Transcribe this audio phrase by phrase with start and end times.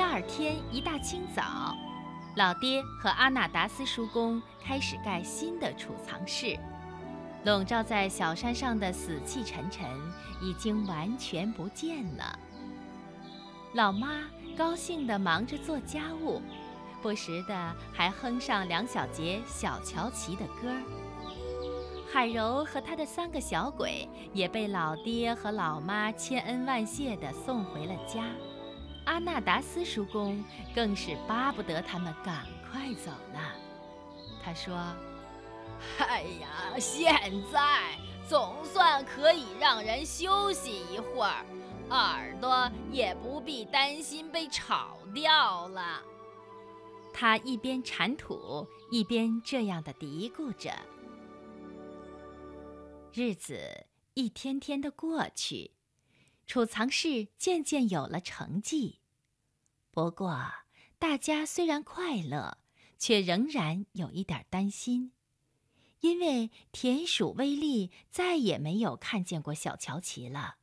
[0.00, 1.76] 第二天一大清早，
[2.34, 6.58] 老爹和阿纳达斯叔公开始盖新的储藏室。
[7.44, 9.86] 笼罩在小山上的死气沉沉
[10.40, 12.38] 已经完全不见了。
[13.74, 14.22] 老妈
[14.56, 16.40] 高兴地忙着做家务，
[17.02, 20.72] 不时地还哼上两小节小乔琪的歌。
[22.10, 28.24] 海柔和他的三个小鬼也被老爹和老妈千恩万谢地送回了家。
[29.10, 30.40] 阿纳达斯叔公
[30.72, 33.40] 更是巴不得他们赶快走呢。
[34.40, 34.76] 他说。
[35.98, 37.12] 哎呀，现
[37.50, 41.44] 在总算可以让人休息一会儿，
[41.88, 46.00] 耳朵也不必担心被吵掉了。
[47.12, 50.70] 他一边铲土，一边这样的嘀咕着。
[53.12, 53.58] 日子
[54.14, 55.72] 一天天的过去，
[56.46, 58.99] 储藏室渐渐有了成绩。
[59.92, 60.40] 不过，
[60.98, 62.58] 大家虽然快乐，
[62.96, 65.12] 却仍然有一点担心。
[66.00, 70.54] 因为田鼠威利再也没有看见过小乔琪了。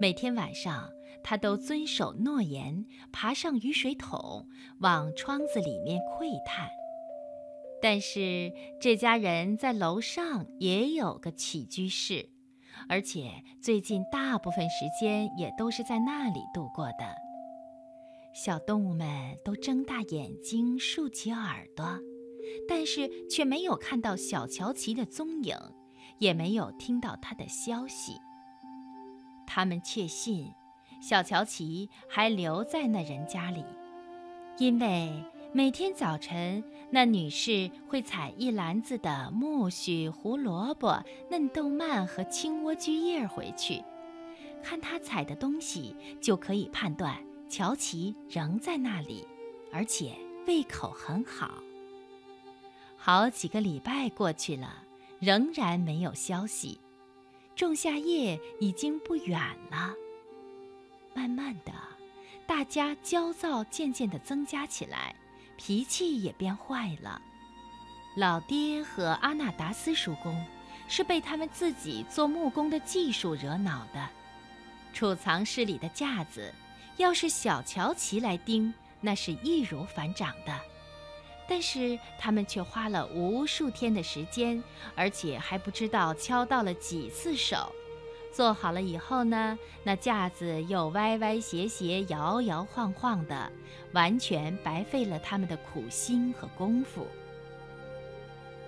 [0.00, 4.48] 每天晚上，他都遵守诺言，爬上雨水桶，
[4.80, 6.68] 往窗子里面窥探。
[7.80, 12.33] 但是这家人在楼上也有个起居室，
[12.88, 17.14] 而且最近大部分时间也都是在那里度过的。
[18.32, 21.98] 小动物们都睁大眼睛，竖起耳朵，
[22.68, 25.56] 但是却没有看到小乔琪的踪影，
[26.18, 28.20] 也没有听到他的消息。
[29.46, 30.50] 他们确信，
[31.00, 33.64] 小乔琪还留在那人家里，
[34.58, 35.22] 因为
[35.56, 43.80] 每天早晨，那女士会采一篮子的苜蓿、胡萝卜、嫩豆蔓和青莴苣叶回去，
[44.64, 47.16] 看她采的东西，就可以判断。
[47.48, 49.24] 乔琪仍在那里，
[49.70, 51.62] 而且胃口很好。
[52.96, 54.82] 好几个礼拜过去了，
[55.20, 56.80] 仍然没有消息。
[57.54, 59.38] 仲夏夜已经不远
[59.70, 59.94] 了。
[61.14, 61.72] 慢慢的，
[62.44, 65.14] 大家焦躁渐渐地增加起来，
[65.56, 67.20] 脾气也变坏了。
[68.16, 70.44] 老爹和阿纳达斯叔公
[70.88, 74.08] 是被他们自己做木工的技术惹恼的。
[74.92, 76.52] 储藏室里的架子。
[76.96, 80.56] 要是小乔琪来盯，那是易如反掌的。
[81.48, 84.62] 但是他们却花了无数天的时间，
[84.94, 87.74] 而且还不知道敲到了几次手。
[88.34, 93.52] 做好了以后呢，那架子又歪歪斜斜、摇摇晃晃的，
[93.92, 97.06] 完全白费了他们的苦心和功夫。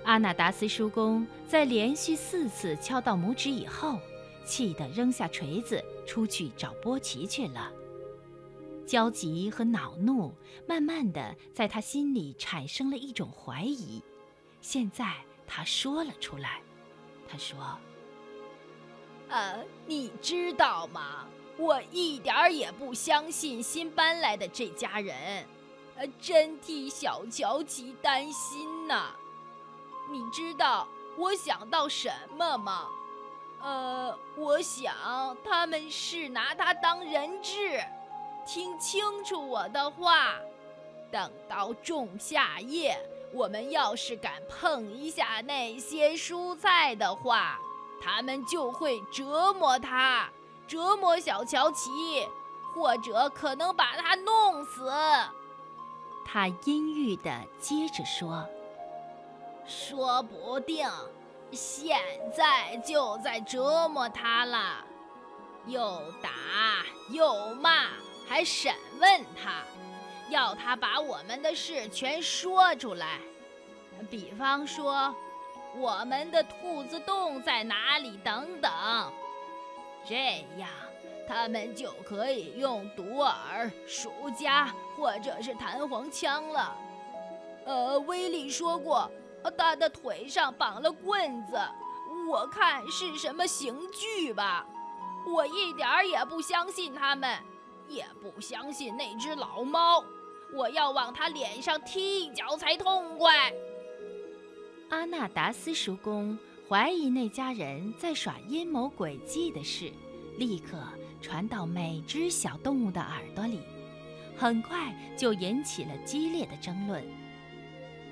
[0.04, 3.99] 阿纳达斯叔公在连续四次敲到拇指以后，
[4.44, 7.72] 气得扔下锤子，出去找波奇去了。
[8.87, 10.33] 焦急和恼怒，
[10.69, 14.00] 慢慢的在他心里产生了一种怀疑。
[14.60, 15.12] 现在
[15.44, 16.60] 他说了出来，
[17.28, 17.59] 他说
[19.28, 21.26] ：“呃，你知道吗？
[21.56, 25.47] 我一点儿也不相信新搬来的这家人，
[25.97, 29.10] 呃，真替小乔琪担心呐。
[30.10, 30.86] 你知道
[31.16, 32.88] 我想到什么吗？
[33.62, 37.81] 呃，我想他们是拿他当人质。”
[38.47, 40.36] 听清楚我的话，
[41.10, 42.97] 等到仲夏夜，
[43.32, 47.59] 我们要是敢碰一下那些蔬菜的话，
[48.06, 50.30] 他们就会折磨他，
[50.68, 52.24] 折磨小乔琪，
[52.72, 54.92] 或者可能把他弄死。
[56.24, 58.48] 他阴郁地接着说
[59.66, 60.88] ：“说不定
[61.50, 61.98] 现
[62.32, 64.84] 在就在折磨他了，
[65.66, 66.30] 又打
[67.10, 67.88] 又骂。”
[68.28, 69.62] 还审问他，
[70.30, 73.20] 要他把我们的事全说出来，
[74.10, 75.14] 比方说
[75.78, 78.70] 我们的兔子洞在哪里等等。
[80.04, 80.68] 这样
[81.28, 86.76] 他们就可以用毒饵、鼠夹或者是弹簧枪了。
[87.64, 89.10] 呃，威利说过，
[89.56, 91.58] 他的腿上绑了棍子，
[92.30, 94.64] 我看是什么刑具吧。
[95.26, 97.36] 我一点儿也不相信他们。
[97.88, 100.04] 也不相信那只老猫，
[100.52, 103.52] 我要往他脸上踢一脚才痛快。
[104.88, 106.38] 阿纳达斯叔公
[106.68, 109.91] 怀疑那家人在耍阴谋诡计的事，
[110.38, 110.80] 立刻
[111.21, 113.60] 传到每只小动物的耳朵里，
[114.36, 117.03] 很快就引起了激烈的争论。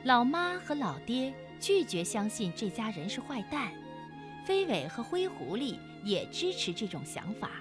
[0.02, 3.72] 老妈和老爹拒绝相信这家人是坏蛋，
[4.44, 7.52] 飞尾和灰狐狸也支持这种想法。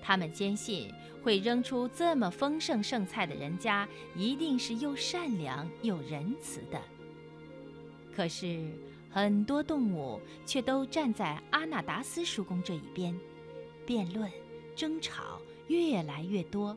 [0.00, 0.88] 他们坚信
[1.20, 6.80] 会扔出这么丰盛剩菜的人家，一定是又善良又仁慈的。
[8.16, 8.72] 可是
[9.10, 13.14] 很多动物却都站在阿纳达斯叔公这一边，
[13.84, 14.32] 辩论、
[14.74, 16.74] 争吵越来越多，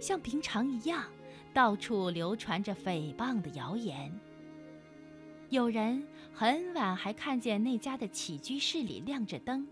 [0.00, 1.04] 像平常一样，
[1.52, 4.12] 到处流传着诽谤的谣言。
[5.48, 9.64] 有人很晚还看见那家的起居室里亮着灯。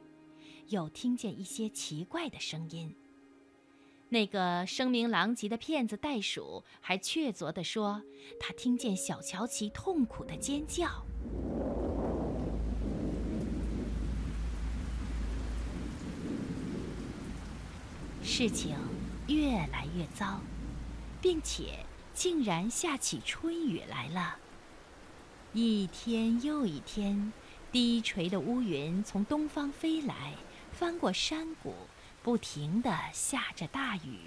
[0.68, 2.94] 又听见一些奇怪的声音。
[4.12, 8.02] 那个声名狼藉的骗子袋鼠还确凿地说，
[8.38, 10.86] 他听见小乔奇痛苦的尖叫。
[18.22, 18.76] 事情
[19.28, 20.42] 越来越糟，
[21.22, 21.78] 并且
[22.12, 24.36] 竟然下起春雨来了。
[25.54, 27.32] 一天又一天，
[27.72, 30.34] 低垂的乌云从东方飞来。
[30.70, 31.74] 翻过山谷，
[32.22, 34.18] 不停地下着大雨。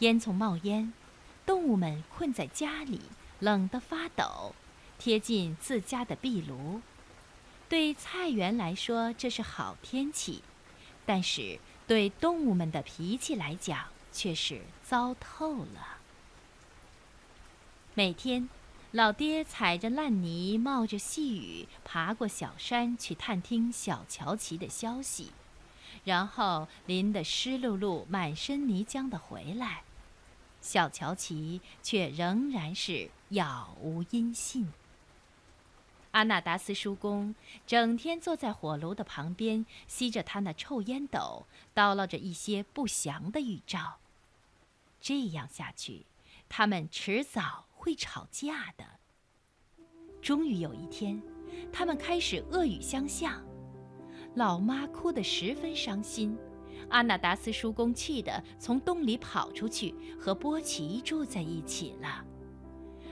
[0.00, 0.92] 烟囱冒烟，
[1.44, 3.00] 动物们困在家里，
[3.38, 4.54] 冷得发抖，
[4.98, 6.80] 贴近自家的壁炉。
[7.68, 10.42] 对菜园来说，这是好天气；
[11.06, 15.98] 但是对动物们的脾气来讲，却是糟透了。
[17.94, 18.48] 每天。
[18.92, 25.30] 老爹踩着烂泥，冒着细雨，爬过小山去探听小乔奇的消息，
[26.04, 29.82] 然后淋得湿漉漉、满身泥浆的回来。
[30.60, 34.72] 小乔奇却仍然是杳无音信。
[36.10, 37.34] 阿纳达斯叔公
[37.66, 43.98] 整天坐在火炉的旁边，吸着他那臭烟斗，叨唠着一些不祥的预兆。
[45.00, 46.06] 这样下去，
[46.48, 47.66] 他们迟早……
[47.82, 48.84] 会吵架的。
[50.20, 51.22] 终于有一天，
[51.72, 53.42] 他们开始恶语相向。
[54.34, 56.38] 老妈哭得十分伤心，
[56.88, 62.24] 阿纳达斯叔公气得从洞里跑出去，和波奇住在一起了。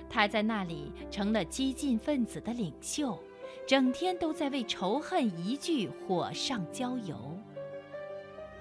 [0.09, 3.19] 他在那里成了激进分子的领袖，
[3.67, 7.37] 整天都在为仇恨一句火上浇油。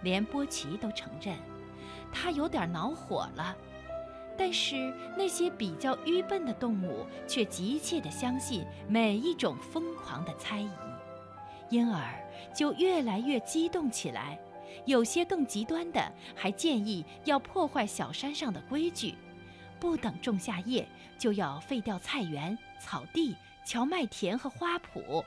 [0.01, 1.37] 连波奇都承认，
[2.11, 3.55] 他有点恼火了。
[4.35, 10.69] 但是那些比较愚笨的动物却急切地相信每一种疯狂的猜疑，
[11.69, 12.13] 因而
[12.53, 14.39] 就越来越激动起来。
[14.85, 19.15] 有些更极端的还建议要破坏小山上的规矩，
[19.79, 20.87] 不等种下叶
[21.17, 23.35] 就要废掉菜园、草地、
[23.65, 25.25] 荞麦田和花圃，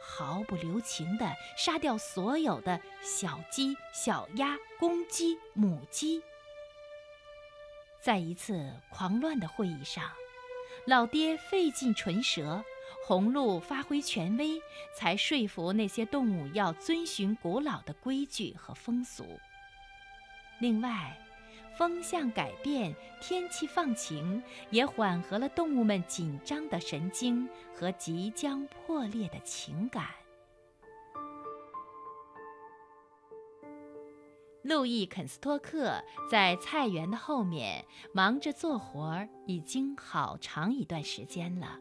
[0.00, 6.20] 毫不留情地杀掉所有的小鸡、小鸭、公鸡、母鸡。
[8.00, 10.04] 在一次狂乱的会议上，
[10.86, 12.62] 老爹费尽唇舌，
[13.06, 14.60] 红鹿发挥权威，
[14.94, 19.24] 才说服那些动物要遵循古老的规矩和风俗。
[20.60, 21.16] 另外，
[21.76, 30.06] 风向改变、天气放晴，也缓和了动物们紧张的神经和即将破裂的情感。
[34.62, 41.78] 路易·肯斯托克在菜园的后面忙着做活儿，已经好长一段时间了。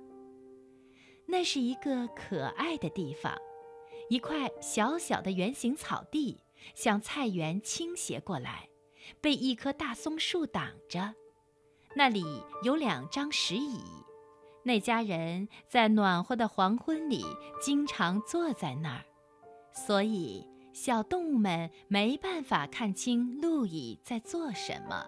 [1.28, 3.38] 那是一个可爱的地方，
[4.10, 6.42] 一块小小的圆形草地
[6.74, 8.70] 向菜园倾斜过来，
[9.22, 11.14] 被一棵大松树挡着。
[11.96, 12.24] 那里
[12.64, 13.82] 有两张石椅，
[14.64, 17.24] 那家人在暖和的黄昏里
[17.62, 19.06] 经常坐在那儿，
[19.72, 20.48] 所以。
[20.74, 25.08] 小动物们没办法看清路易在做什么。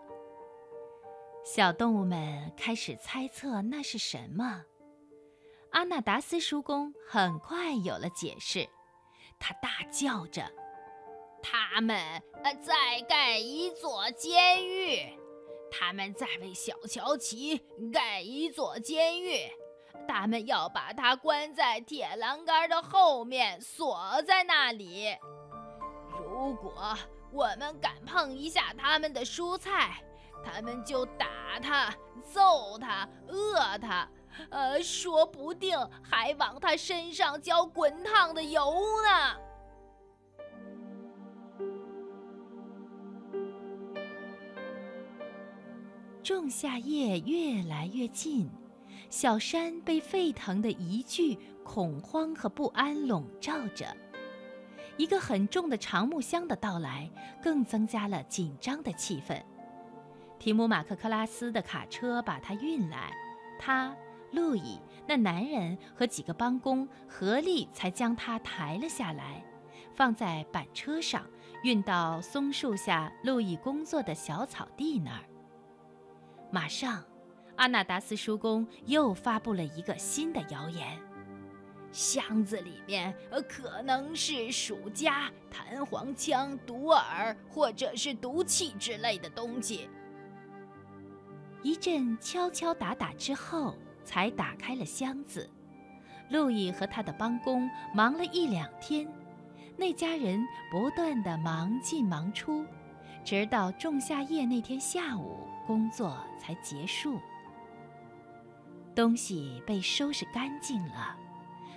[1.45, 4.63] 小动物们开始猜测那是什么。
[5.71, 8.67] 阿纳达斯叔公很快有了解释，
[9.39, 10.51] 他大叫着
[11.43, 11.95] ：“他们
[12.43, 15.17] 呃在盖一座监狱，
[15.71, 17.57] 他们在为小乔奇
[17.93, 19.47] 盖一座监狱，
[20.07, 25.15] 他们要把他关在铁栏杆的后面，锁在那里。”
[26.19, 26.97] 如果
[27.31, 30.03] 我们敢碰一下他们的蔬菜，
[30.43, 34.09] 他们就打他、揍他、饿他，
[34.49, 38.61] 呃，说不定还往他身上浇滚烫的油
[39.03, 39.37] 呢。
[46.23, 48.49] 仲夏夜越来越近，
[49.09, 53.85] 小山被沸腾的一句恐慌和不安笼罩着。
[54.95, 57.09] 一个很重的长木箱的到来，
[57.41, 59.41] 更增加了紧张的气氛。
[60.37, 63.11] 提姆马克克拉斯的卡车把它运来，
[63.57, 63.95] 他、
[64.31, 69.43] 路易、那男人和几个帮工合力才将它抬了下来，
[69.93, 71.25] 放在板车上，
[71.63, 75.23] 运到松树下路易工作的小草地那儿。
[76.51, 77.03] 马上，
[77.55, 80.99] 阿纳达斯叔公又发布了一个新的谣言：
[81.91, 83.13] 箱子里面
[83.47, 89.89] 可能是鼠夹、弹簧枪、毒饵或者是毒气之类的东西。
[91.61, 95.49] 一阵敲敲打打之后，才打开了箱子。
[96.29, 99.07] 路易和他的帮工忙了一两天，
[99.75, 102.65] 那家人不断的忙进忙出，
[103.23, 107.19] 直到仲夏夜那天下午，工作才结束。
[108.93, 111.15] 东西被收拾干净了，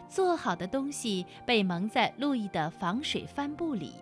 [0.09, 3.95] 做好的东西被蒙在路易的防水帆布里，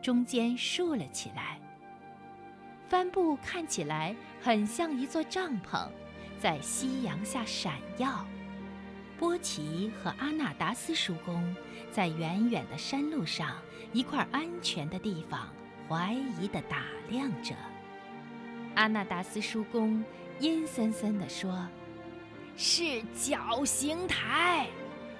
[0.00, 1.58] 中间竖了起来。
[2.88, 5.88] 帆布看起来很像一座帐篷，
[6.46, 8.24] 在夕阳下闪耀。
[9.18, 11.56] 波奇和阿纳达斯叔公
[11.90, 13.56] 在远远的山路上
[13.92, 15.48] 一块安全的地方，
[15.88, 17.52] 怀疑地打量着。
[18.76, 20.04] 阿纳达斯叔公
[20.38, 21.66] 阴森森地说
[22.56, 24.68] ：“是绞刑台，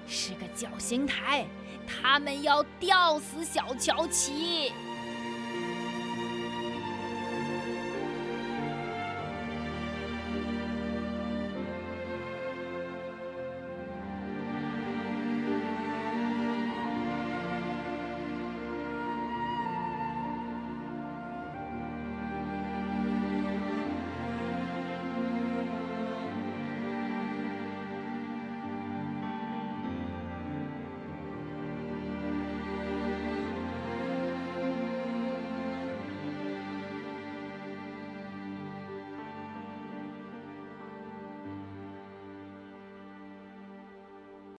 [0.07, 1.45] 是个绞刑台，
[1.85, 4.71] 他们要吊死小乔奇。”